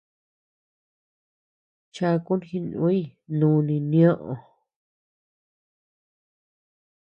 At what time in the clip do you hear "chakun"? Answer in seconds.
1.95-2.39